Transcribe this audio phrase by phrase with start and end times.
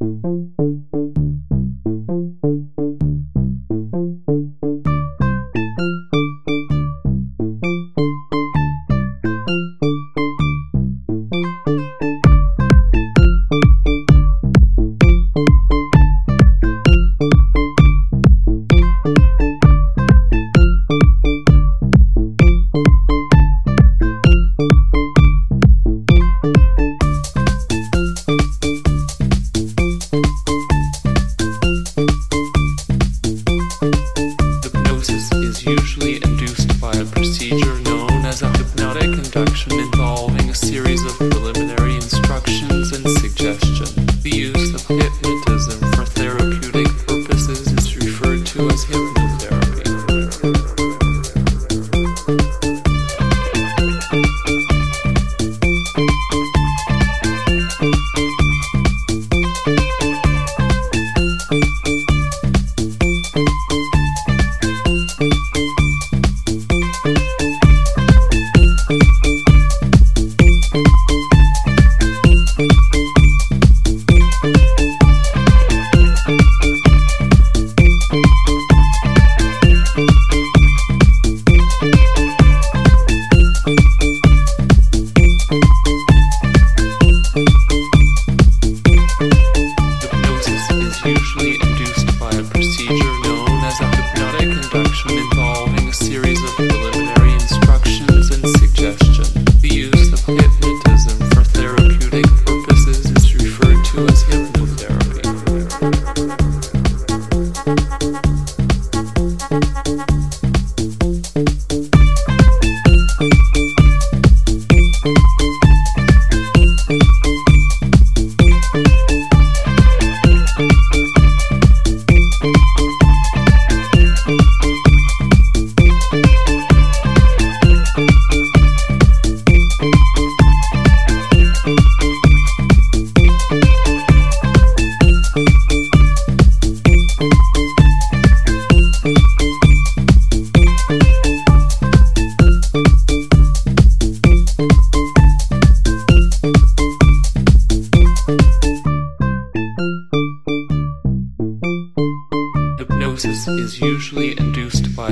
[0.00, 0.67] Hypnosis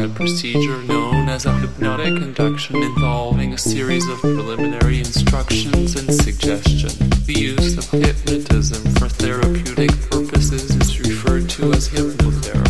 [0.07, 6.91] a procedure known as a hypnotic induction involving a series of preliminary instructions and suggestion.
[7.27, 12.66] The use of hypnotism for therapeutic purposes is referred to as hypnotherapy.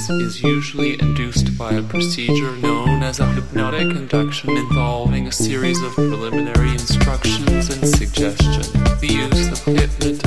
[0.00, 5.78] Hypnosis is usually induced by a procedure known as a hypnotic induction involving a series
[5.82, 8.62] of preliminary instructions and suggestion.
[9.00, 10.19] The use of hypnotism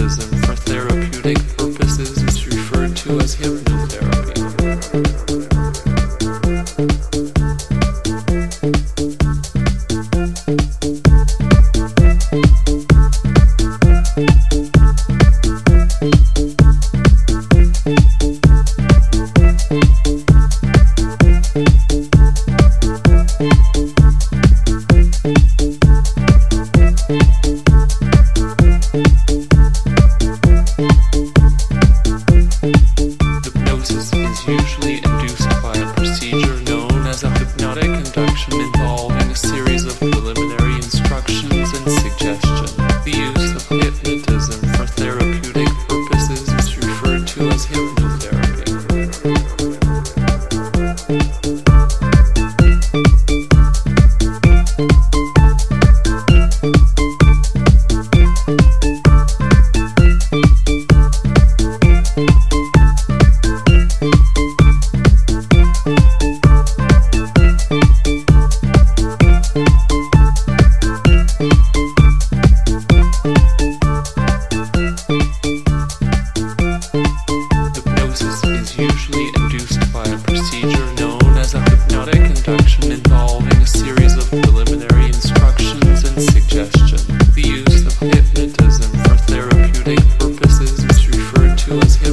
[91.74, 92.13] who's who.